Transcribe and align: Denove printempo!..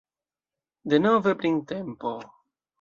Denove 0.93 1.35
printempo!.. 1.43 2.19